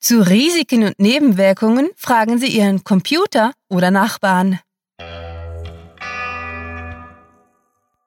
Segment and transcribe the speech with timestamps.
[0.00, 4.60] Zu Risiken und Nebenwirkungen fragen Sie Ihren Computer oder Nachbarn.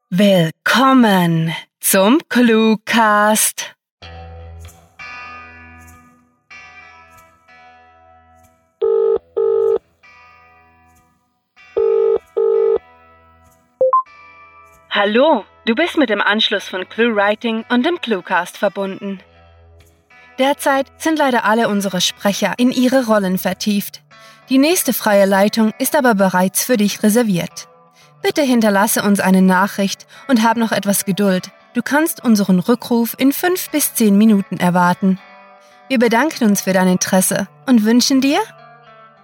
[0.09, 3.75] Willkommen zum Cluecast.
[14.89, 19.19] Hallo, du bist mit dem Anschluss von ClueWriting und dem Cluecast verbunden.
[20.41, 24.01] Derzeit sind leider alle unsere Sprecher in ihre Rollen vertieft.
[24.49, 27.67] Die nächste freie Leitung ist aber bereits für dich reserviert.
[28.23, 31.51] Bitte hinterlasse uns eine Nachricht und hab noch etwas Geduld.
[31.75, 35.19] Du kannst unseren Rückruf in fünf bis zehn Minuten erwarten.
[35.89, 38.39] Wir bedanken uns für dein Interesse und wünschen dir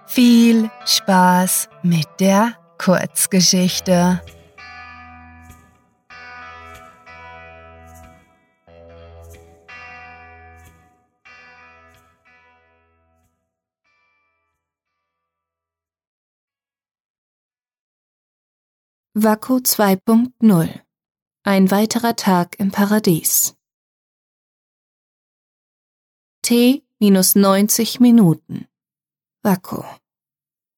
[0.06, 4.20] viel Spaß mit der Kurzgeschichte.
[19.20, 20.68] Vaku 2.0
[21.42, 23.56] Ein weiterer Tag im Paradies.
[26.40, 28.68] T minus 90 Minuten.
[29.42, 29.82] Vaku.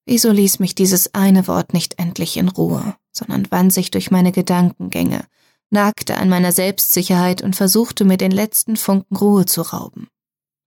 [0.07, 4.33] Wieso ließ mich dieses eine Wort nicht endlich in Ruhe, sondern wand sich durch meine
[4.33, 5.27] Gedankengänge,
[5.69, 10.09] nagte an meiner Selbstsicherheit und versuchte mir den letzten Funken Ruhe zu rauben.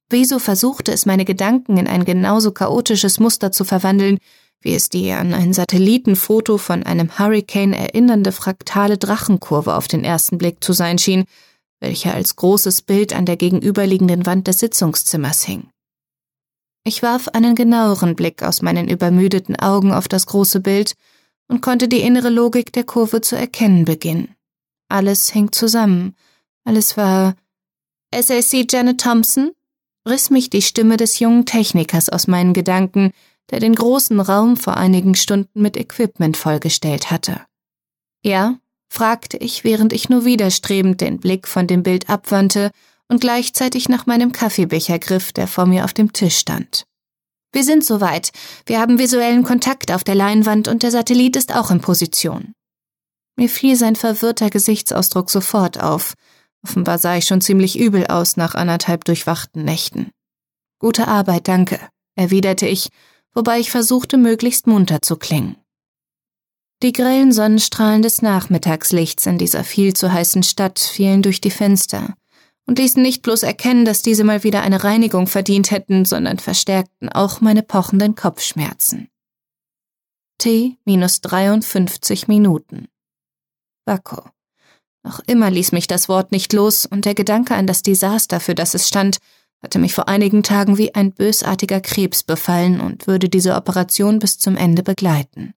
[0.10, 4.20] Wieso versuchte es meine Gedanken in ein genauso chaotisches Muster zu verwandeln,
[4.64, 10.38] wie es die an ein Satellitenfoto von einem Hurricane erinnernde fraktale Drachenkurve auf den ersten
[10.38, 11.25] Blick zu sein schien,
[11.80, 15.67] welche als großes Bild an der gegenüberliegenden Wand des Sitzungszimmers hing.
[16.86, 20.95] Ich warf einen genaueren Blick aus meinen übermüdeten Augen auf das große Bild
[21.47, 24.36] und konnte die innere Logik der Kurve zu erkennen beginnen.
[24.89, 26.16] Alles hing zusammen.
[26.64, 27.36] Alles war
[28.14, 29.52] SAC Janet Thompson?
[30.08, 33.14] riss mich die Stimme des jungen Technikers aus meinen Gedanken,
[33.52, 37.42] der den großen Raum vor einigen Stunden mit Equipment vollgestellt hatte.
[38.24, 38.58] Ja?
[38.90, 42.72] fragte ich, während ich nur widerstrebend den Blick von dem Bild abwandte
[43.08, 46.86] und gleichzeitig nach meinem Kaffeebecher griff, der vor mir auf dem Tisch stand.
[47.52, 48.32] Wir sind soweit.
[48.66, 52.53] Wir haben visuellen Kontakt auf der Leinwand und der Satellit ist auch in Position.
[53.36, 56.14] Mir fiel sein verwirrter Gesichtsausdruck sofort auf.
[56.64, 60.12] Offenbar sah ich schon ziemlich übel aus nach anderthalb durchwachten Nächten.
[60.80, 61.80] Gute Arbeit, danke,
[62.16, 62.90] erwiderte ich
[63.34, 65.58] wobei ich versuchte, möglichst munter zu klingen.
[66.82, 72.14] Die grellen Sonnenstrahlen des Nachmittagslichts in dieser viel zu heißen Stadt fielen durch die Fenster
[72.66, 77.10] und ließen nicht bloß erkennen, dass diese mal wieder eine Reinigung verdient hätten, sondern verstärkten
[77.10, 79.10] auch meine pochenden Kopfschmerzen.
[80.38, 82.88] T minus 53 Minuten.
[83.86, 84.30] Wacko.
[85.04, 88.56] Noch immer ließ mich das Wort nicht los und der Gedanke an das Desaster, für
[88.56, 89.18] das es stand,
[89.63, 94.38] hatte mich vor einigen Tagen wie ein bösartiger Krebs befallen und würde diese Operation bis
[94.38, 95.53] zum Ende begleiten.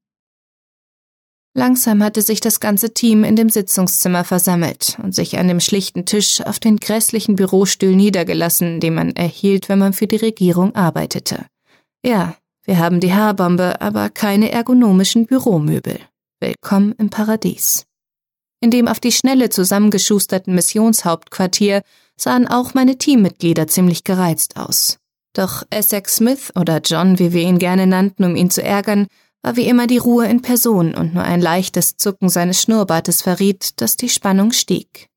[1.54, 6.04] Langsam hatte sich das ganze Team in dem Sitzungszimmer versammelt und sich an dem schlichten
[6.04, 11.46] Tisch auf den grässlichen Bürostuhl niedergelassen, den man erhielt, wenn man für die Regierung arbeitete.
[12.04, 15.98] Ja, wir haben die Haarbombe, aber keine ergonomischen Büromöbel.
[16.40, 17.86] Willkommen im Paradies.
[18.60, 21.82] In dem auf die Schnelle zusammengeschusterten Missionshauptquartier
[22.18, 24.98] sahen auch meine Teammitglieder ziemlich gereizt aus.
[25.34, 29.06] Doch Essex Smith oder John, wie wir ihn gerne nannten, um ihn zu ärgern,
[29.42, 33.80] war wie immer die Ruhe in Person und nur ein leichtes Zucken seines Schnurrbartes verriet,
[33.80, 35.08] dass die Spannung stieg.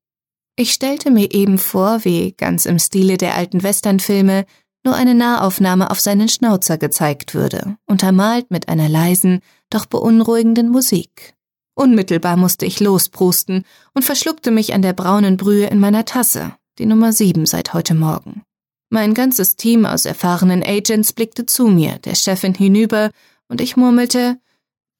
[0.56, 4.44] Ich stellte mir eben vor, wie, ganz im Stile der alten Westernfilme,
[4.84, 9.40] nur eine Nahaufnahme auf seinen Schnauzer gezeigt würde, untermalt mit einer leisen,
[9.70, 11.34] doch beunruhigenden Musik.
[11.74, 16.86] Unmittelbar musste ich losprusten und verschluckte mich an der braunen Brühe in meiner Tasse, die
[16.86, 18.42] Nummer sieben seit heute Morgen.
[18.88, 23.10] Mein ganzes Team aus erfahrenen Agents blickte zu mir, der Chefin hinüber,
[23.48, 24.40] und ich murmelte,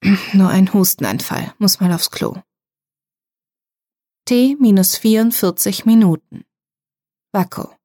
[0.33, 2.37] nur ein Hustenanfall, muss mal aufs Klo.
[4.25, 6.45] T minus 44 Minuten.
[7.33, 7.75] Wacko.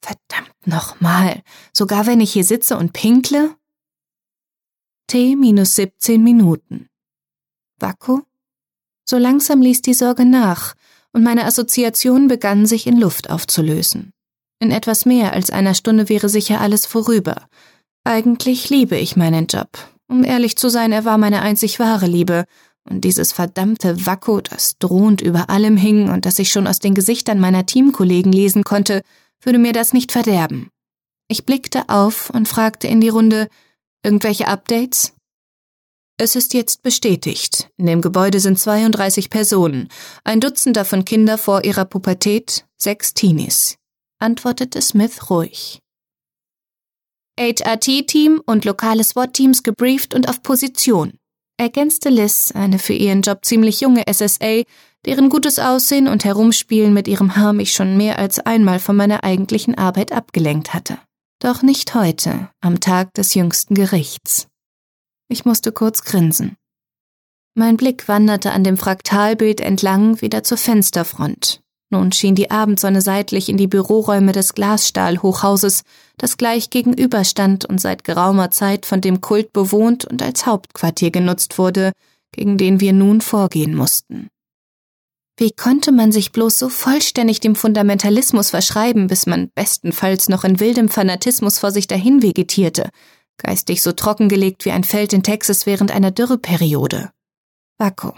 [0.00, 1.42] Verdammt nochmal,
[1.74, 3.54] sogar wenn ich hier sitze und pinkle?
[5.08, 6.88] T minus 17 Minuten.
[7.78, 8.22] Wacko?
[9.04, 10.74] So langsam ließ die Sorge nach,
[11.12, 14.12] und meine Assoziationen begannen sich in Luft aufzulösen.
[14.60, 17.46] In etwas mehr als einer Stunde wäre sicher alles vorüber.
[18.04, 19.68] Eigentlich liebe ich meinen Job.
[20.08, 22.44] Um ehrlich zu sein, er war meine einzig wahre Liebe,
[22.88, 26.94] und dieses verdammte Wacko, das drohend über allem hing und das ich schon aus den
[26.94, 29.02] Gesichtern meiner Teamkollegen lesen konnte,
[29.40, 30.68] würde mir das nicht verderben.
[31.28, 33.48] Ich blickte auf und fragte in die Runde,
[34.04, 35.14] irgendwelche Updates?
[36.18, 37.68] Es ist jetzt bestätigt.
[37.76, 39.88] In dem Gebäude sind 32 Personen,
[40.24, 43.76] ein Dutzend davon Kinder vor ihrer Pubertät, sechs Teenies,
[44.18, 45.80] antwortete Smith ruhig.
[47.40, 51.14] HRT-Team und lokale SWAT-Teams gebrieft und auf Position,
[51.56, 54.62] ergänzte Liz, eine für ihren Job ziemlich junge SSA,
[55.06, 59.24] deren gutes Aussehen und Herumspielen mit ihrem Haar mich schon mehr als einmal von meiner
[59.24, 60.98] eigentlichen Arbeit abgelenkt hatte.
[61.40, 64.46] Doch nicht heute, am Tag des jüngsten Gerichts.
[65.32, 66.58] Ich musste kurz grinsen.
[67.54, 71.62] Mein Blick wanderte an dem Fraktalbild entlang wieder zur Fensterfront.
[71.88, 75.84] Nun schien die Abendsonne seitlich in die Büroräume des Glasstahlhochhauses,
[76.18, 81.10] das gleich gegenüber stand und seit geraumer Zeit von dem Kult bewohnt und als Hauptquartier
[81.10, 81.92] genutzt wurde,
[82.32, 84.28] gegen den wir nun vorgehen mussten.
[85.38, 90.60] Wie konnte man sich bloß so vollständig dem Fundamentalismus verschreiben, bis man bestenfalls noch in
[90.60, 92.90] wildem Fanatismus vor sich dahin vegetierte,
[93.42, 97.10] geistig so trockengelegt wie ein Feld in Texas während einer Dürreperiode?
[97.78, 98.14] Waco.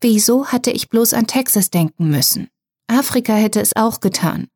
[0.00, 2.48] Wieso hatte ich bloß an Texas denken müssen?
[2.88, 4.48] Afrika hätte es auch getan.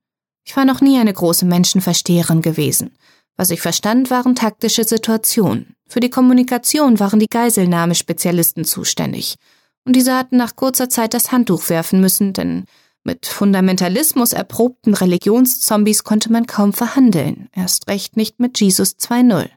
[0.47, 2.97] Ich war noch nie eine große Menschenversteherin gewesen.
[3.37, 5.75] Was ich verstand, waren taktische Situationen.
[5.89, 9.37] Für die Kommunikation waren die Geiselnahmespezialisten zuständig
[9.85, 12.65] und diese hatten nach kurzer Zeit das Handtuch werfen müssen, denn
[13.03, 19.49] mit Fundamentalismus erprobten Religionszombies konnte man kaum verhandeln, erst recht nicht mit Jesus 2.0.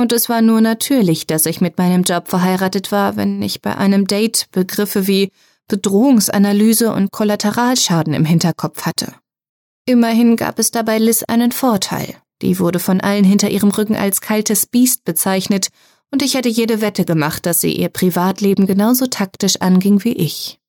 [0.00, 3.76] Und es war nur natürlich, dass ich mit meinem Job verheiratet war, wenn ich bei
[3.76, 5.30] einem Date Begriffe wie
[5.68, 9.12] Bedrohungsanalyse und Kollateralschaden im Hinterkopf hatte.
[9.84, 12.16] Immerhin gab es dabei Liz einen Vorteil.
[12.40, 15.68] Die wurde von allen hinter ihrem Rücken als kaltes Biest bezeichnet
[16.10, 20.60] und ich hätte jede Wette gemacht, dass sie ihr Privatleben genauso taktisch anging wie ich.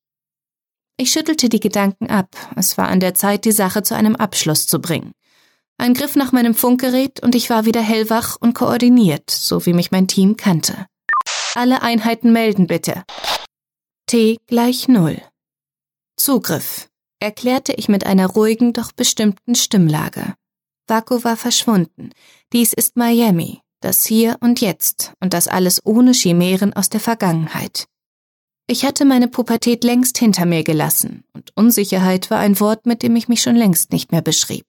[0.98, 4.66] Ich schüttelte die Gedanken ab, es war an der Zeit, die Sache zu einem Abschluss
[4.66, 5.12] zu bringen.
[5.78, 9.90] Ein Griff nach meinem Funkgerät und ich war wieder hellwach und koordiniert, so wie mich
[9.90, 10.86] mein Team kannte.
[11.54, 13.04] Alle Einheiten melden bitte.
[14.06, 15.20] T gleich Null.
[16.16, 16.88] Zugriff,
[17.20, 20.34] erklärte ich mit einer ruhigen, doch bestimmten Stimmlage.
[20.86, 22.10] Vaku war verschwunden.
[22.52, 27.86] Dies ist Miami, das Hier und Jetzt und das alles ohne Chimären aus der Vergangenheit.
[28.66, 33.16] Ich hatte meine Pubertät längst hinter mir gelassen, und Unsicherheit war ein Wort, mit dem
[33.16, 34.66] ich mich schon längst nicht mehr beschrieb.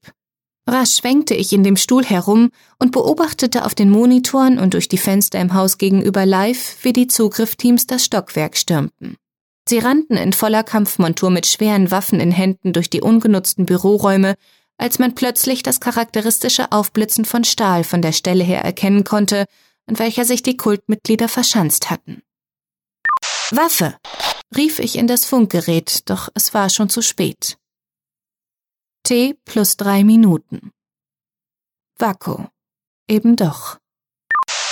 [0.66, 2.50] Rasch schwenkte ich in dem Stuhl herum
[2.80, 7.08] und beobachtete auf den Monitoren und durch die Fenster im Haus gegenüber live, wie die
[7.08, 9.18] Zugriffteams das Stockwerk stürmten.
[9.68, 14.36] Sie rannten in voller Kampfmontur mit schweren Waffen in Händen durch die ungenutzten Büroräume,
[14.78, 19.46] als man plötzlich das charakteristische Aufblitzen von Stahl von der Stelle her erkennen konnte,
[19.88, 22.22] an welcher sich die Kultmitglieder verschanzt hatten.
[23.52, 23.96] Waffe!
[24.56, 27.58] rief ich in das Funkgerät, doch es war schon zu spät.
[29.06, 30.72] T plus drei Minuten.
[32.00, 32.46] Vaku.
[33.10, 33.78] Eben doch.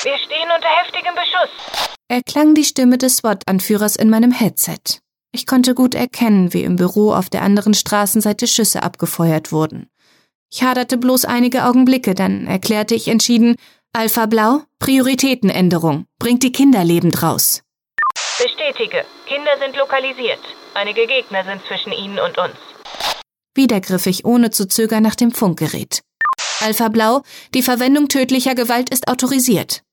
[0.03, 5.01] Wir stehen unter heftigem Beschuss, erklang die Stimme des SWAT-Anführers in meinem Headset.
[5.33, 9.89] Ich konnte gut erkennen, wie im Büro auf der anderen Straßenseite Schüsse abgefeuert wurden.
[10.49, 13.57] Ich haderte bloß einige Augenblicke, dann erklärte ich entschieden,
[13.91, 17.63] Alpha Blau, Prioritätenänderung, bringt die Kinder lebend raus.
[18.41, 20.39] Bestätige, Kinder sind lokalisiert.
[20.73, 22.55] Einige Gegner sind zwischen ihnen und uns.
[23.55, 26.01] Wieder griff ich ohne zu zögern nach dem Funkgerät.
[26.59, 29.83] Alpha Blau, die Verwendung tödlicher Gewalt ist autorisiert.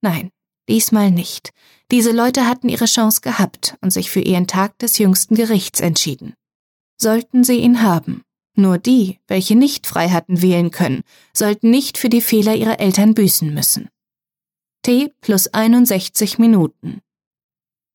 [0.00, 0.30] Nein,
[0.68, 1.52] diesmal nicht.
[1.90, 6.34] Diese Leute hatten ihre Chance gehabt und sich für ihren Tag des jüngsten Gerichts entschieden.
[7.00, 8.22] Sollten sie ihn haben.
[8.56, 11.02] Nur die, welche nicht frei hatten wählen können,
[11.32, 13.88] sollten nicht für die Fehler ihrer Eltern büßen müssen.
[14.82, 17.00] T plus 61 Minuten.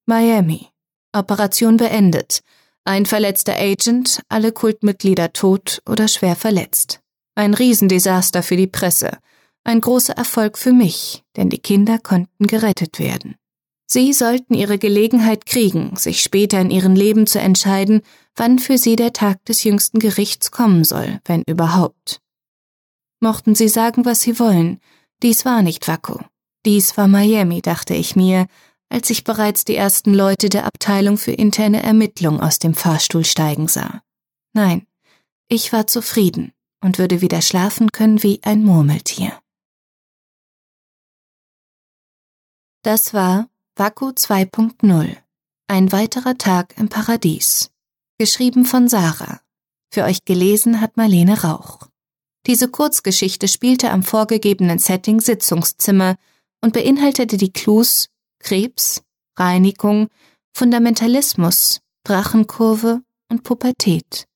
[0.05, 0.67] Miami.
[1.13, 2.41] Operation beendet.
[2.88, 7.01] Ein verletzter Agent, alle Kultmitglieder tot oder schwer verletzt.
[7.34, 9.18] Ein Riesendesaster für die Presse.
[9.63, 13.36] Ein großer Erfolg für mich, denn die Kinder konnten gerettet werden.
[13.88, 18.01] Sie sollten ihre Gelegenheit kriegen, sich später in ihrem Leben zu entscheiden,
[18.36, 22.20] wann für sie der Tag des jüngsten Gerichts kommen soll, wenn überhaupt.
[23.20, 24.80] Mochten sie sagen, was sie wollen,
[25.24, 26.22] dies war nicht Waco.
[26.65, 28.46] Dies war Miami, dachte ich mir,
[28.89, 33.68] als ich bereits die ersten Leute der Abteilung für interne Ermittlung aus dem Fahrstuhl steigen
[33.68, 34.01] sah.
[34.54, 34.88] Nein,
[35.48, 39.39] ich war zufrieden und würde wieder schlafen können wie ein Murmeltier.
[42.84, 45.18] Das war Vaku 2.0
[45.68, 47.72] Ein weiterer Tag im Paradies.
[48.18, 49.42] Geschrieben von Sarah.
[49.92, 51.88] Für euch gelesen hat Marlene Rauch.
[52.46, 56.15] Diese Kurzgeschichte spielte am vorgegebenen Setting Sitzungszimmer
[56.62, 58.10] und beinhaltete die Clues
[58.47, 59.01] Krebs,
[59.39, 60.09] Reinigung,
[60.55, 64.27] Fundamentalismus, Drachenkurve und Pubertät.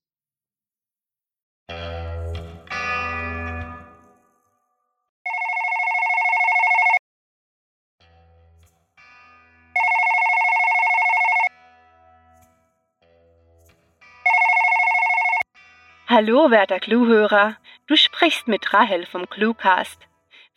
[16.08, 17.58] Hallo, werter Cluehörer.
[17.86, 20.00] Du sprichst mit Rahel vom Cluecast.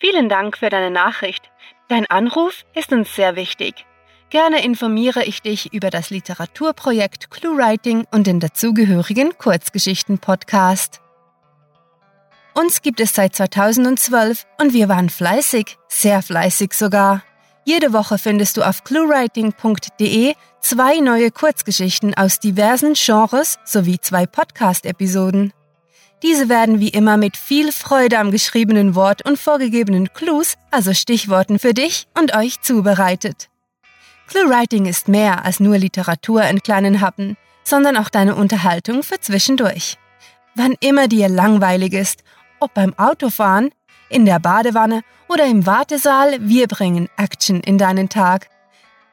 [0.01, 1.53] Vielen Dank für deine Nachricht.
[1.93, 3.85] Dein Anruf ist uns sehr wichtig.
[4.31, 11.03] Gerne informiere ich dich über das Literaturprojekt ClueWriting und den dazugehörigen Kurzgeschichten-Podcast.
[12.55, 17.23] Uns gibt es seit 2012 und wir waren fleißig, sehr fleißig sogar.
[17.67, 20.33] Jede Woche findest du auf cluewriting.de
[20.63, 25.53] zwei neue Kurzgeschichten aus diversen Genres sowie zwei Podcast-Episoden.
[26.23, 31.59] Diese werden wie immer mit viel Freude am geschriebenen Wort und vorgegebenen Clues, also Stichworten
[31.59, 33.49] für dich und euch zubereitet.
[34.29, 39.99] Cluewriting ist mehr als nur Literatur in kleinen Happen, sondern auch deine Unterhaltung für zwischendurch.
[40.55, 42.23] Wann immer dir langweilig ist
[42.63, 43.71] ob beim Autofahren,
[44.09, 48.49] in der Badewanne oder im Wartesaal, wir bringen Action in deinen Tag.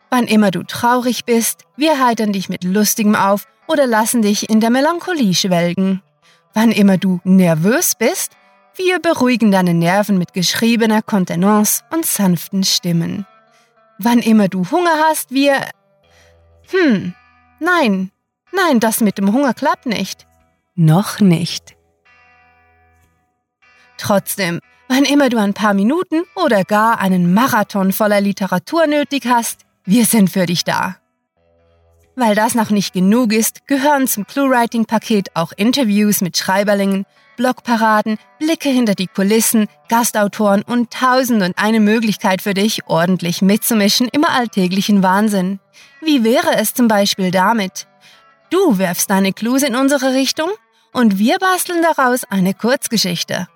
[0.10, 4.60] Wann immer du traurig bist, wir heitern dich mit Lustigem auf oder lassen dich in
[4.60, 6.02] der Melancholie schwelgen.
[6.62, 8.34] Wann immer du nervös bist,
[8.76, 13.26] wir beruhigen deine Nerven mit geschriebener Kontenance und sanften Stimmen.
[13.98, 15.56] Wann immer du Hunger hast, wir...
[16.70, 17.14] Hm,
[17.62, 18.12] nein,
[18.52, 20.28] nein, das mit dem Hunger klappt nicht.
[20.76, 21.78] Noch nicht.
[23.98, 29.62] Trotzdem, wann immer du ein paar Minuten oder gar einen Marathon voller Literatur nötig hast,
[29.86, 30.98] wir sind für dich da.
[32.16, 37.06] Weil das noch nicht genug ist, gehören zum Clue-Writing-Paket auch Interviews mit Schreiberlingen,
[37.38, 44.10] Blogparaden, Blicke hinter die Kulissen, Gastautoren und tausend und eine Möglichkeit für dich, ordentlich mitzumischen
[44.12, 45.62] im alltäglichen Wahnsinn.
[46.02, 47.88] Wie wäre es zum Beispiel damit?
[48.50, 50.50] Du werfst deine Clues in unsere Richtung
[50.92, 53.48] und wir basteln daraus eine Kurzgeschichte.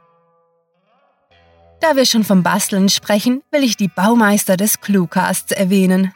[1.81, 6.13] Da wir schon vom Basteln sprechen, will ich die Baumeister des Cluecasts erwähnen.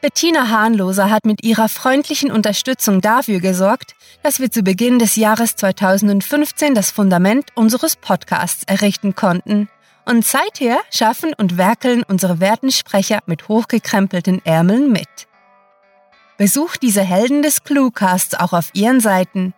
[0.00, 5.56] Bettina Hahnloser hat mit ihrer freundlichen Unterstützung dafür gesorgt, dass wir zu Beginn des Jahres
[5.56, 9.68] 2015 das Fundament unseres Podcasts errichten konnten.
[10.06, 15.08] Und seither schaffen und werkeln unsere werten Sprecher mit hochgekrempelten Ärmeln mit.
[16.38, 19.52] Besucht diese Helden des Cluecasts auch auf ihren Seiten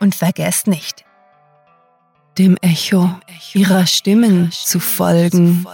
[0.00, 1.06] und vergesst nicht,
[2.36, 3.10] dem Echo
[3.54, 5.66] ihrer Stimmen zu folgen.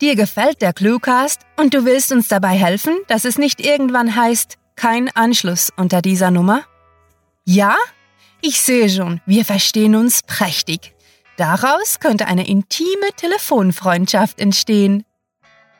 [0.00, 4.58] Dir gefällt der Cluecast und du willst uns dabei helfen, dass es nicht irgendwann heißt,
[4.76, 6.64] kein Anschluss unter dieser Nummer?
[7.46, 7.76] Ja?
[8.42, 10.94] Ich sehe schon, wir verstehen uns prächtig.
[11.38, 15.04] Daraus könnte eine intime Telefonfreundschaft entstehen.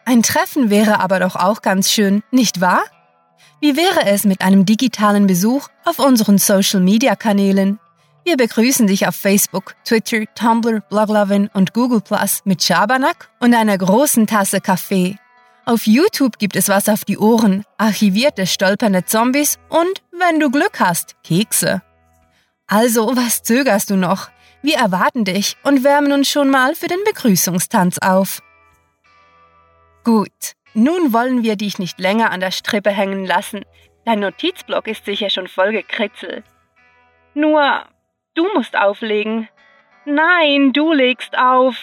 [0.07, 2.85] Ein Treffen wäre aber doch auch ganz schön, nicht wahr?
[3.61, 7.81] Wie wäre es mit einem digitalen Besuch auf unseren Social-Media-Kanälen?
[8.27, 13.79] Wir begrüßen dich auf Facebook, Twitter, Tumblr, Bloglovin und Google Plus mit Schabernack und einer
[13.79, 15.17] großen Tasse Kaffee.
[15.65, 20.81] Auf YouTube gibt es was auf die Ohren, archivierte stolpernde Zombies und, wenn du Glück
[20.81, 21.83] hast, Kekse.
[22.67, 24.29] Also, was zögerst du noch?
[24.61, 28.43] Wir erwarten dich und wärmen uns schon mal für den Begrüßungstanz auf.
[30.03, 33.65] Gut, nun wollen wir dich nicht länger an der Strippe hängen lassen.
[34.05, 36.45] Dein Notizblock ist sicher schon voll gekritzelt.
[37.35, 37.85] Nur,
[38.37, 39.49] du musst auflegen.
[40.05, 41.75] Nein, du legst auf.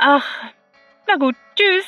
[0.00, 0.26] Ach,
[1.06, 1.86] na gut, tschüss.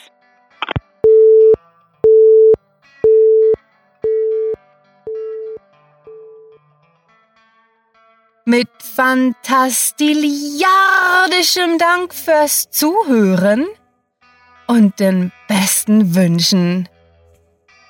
[8.45, 13.67] Mit fantastiliardischem Dank fürs Zuhören
[14.69, 16.89] und den besten Wünschen.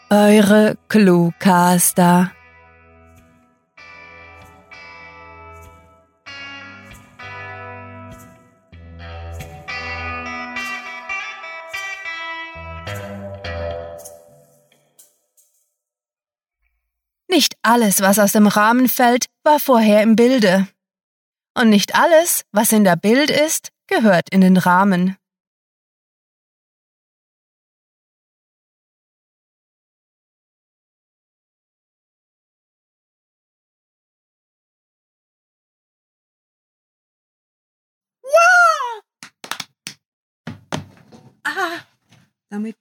[0.08, 2.30] Eure Cluecaster.
[17.36, 20.68] Nicht alles, was aus dem Rahmen fällt, war vorher im Bilde.
[21.54, 25.18] Und nicht alles, was in der Bild ist, gehört in den Rahmen.
[42.48, 42.76] damit